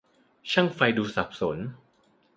[0.51, 1.57] ช่างไฟดูสับสน